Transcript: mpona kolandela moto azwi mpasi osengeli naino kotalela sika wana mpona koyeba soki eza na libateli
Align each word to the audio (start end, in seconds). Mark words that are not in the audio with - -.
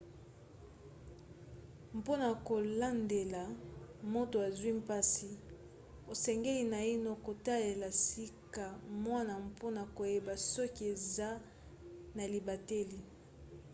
mpona 1.97 2.27
kolandela 2.47 3.43
moto 4.13 4.37
azwi 4.47 4.71
mpasi 4.81 5.31
osengeli 6.11 6.63
naino 6.73 7.11
kotalela 7.25 7.89
sika 8.05 8.65
wana 9.13 9.35
mpona 9.49 9.81
koyeba 9.95 10.33
soki 10.53 10.83
eza 10.93 11.29
na 12.15 12.23
libateli 12.31 12.99